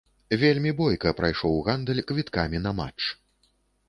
Вельмі 0.43 0.71
бойка 0.79 1.11
прайшоў 1.19 1.59
гандаль 1.67 2.01
квіткамі 2.13 2.63
на 2.65 2.71
матч. 2.79 3.01